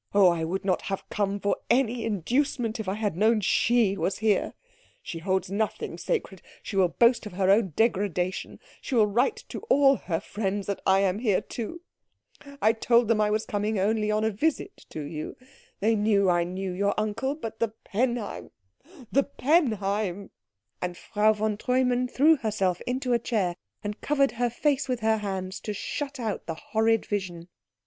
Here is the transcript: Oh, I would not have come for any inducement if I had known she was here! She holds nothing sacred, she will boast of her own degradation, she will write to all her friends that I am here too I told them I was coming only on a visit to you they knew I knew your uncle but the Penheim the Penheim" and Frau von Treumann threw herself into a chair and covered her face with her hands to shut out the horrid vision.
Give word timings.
Oh, 0.15 0.29
I 0.29 0.43
would 0.43 0.65
not 0.65 0.81
have 0.89 1.07
come 1.09 1.39
for 1.39 1.57
any 1.69 2.05
inducement 2.05 2.79
if 2.79 2.87
I 2.89 2.95
had 2.95 3.15
known 3.15 3.39
she 3.39 3.95
was 3.95 4.17
here! 4.17 4.55
She 5.03 5.19
holds 5.19 5.51
nothing 5.51 5.95
sacred, 5.99 6.41
she 6.63 6.75
will 6.75 6.87
boast 6.87 7.27
of 7.27 7.33
her 7.33 7.51
own 7.51 7.73
degradation, 7.75 8.59
she 8.81 8.95
will 8.95 9.05
write 9.05 9.43
to 9.49 9.59
all 9.69 9.97
her 9.97 10.19
friends 10.19 10.65
that 10.65 10.81
I 10.87 11.01
am 11.01 11.19
here 11.19 11.39
too 11.39 11.81
I 12.59 12.73
told 12.73 13.09
them 13.09 13.21
I 13.21 13.29
was 13.29 13.45
coming 13.45 13.77
only 13.77 14.09
on 14.09 14.23
a 14.23 14.31
visit 14.31 14.75
to 14.89 15.01
you 15.03 15.37
they 15.81 15.95
knew 15.95 16.27
I 16.31 16.45
knew 16.45 16.71
your 16.71 16.95
uncle 16.99 17.35
but 17.35 17.59
the 17.59 17.69
Penheim 17.85 18.49
the 19.11 19.23
Penheim" 19.25 20.31
and 20.81 20.97
Frau 20.97 21.31
von 21.33 21.57
Treumann 21.57 22.07
threw 22.09 22.37
herself 22.37 22.81
into 22.87 23.13
a 23.13 23.19
chair 23.19 23.55
and 23.83 24.01
covered 24.01 24.31
her 24.31 24.49
face 24.49 24.89
with 24.89 25.01
her 25.01 25.17
hands 25.17 25.59
to 25.59 25.75
shut 25.75 26.19
out 26.19 26.47
the 26.47 26.55
horrid 26.55 27.05
vision. 27.05 27.49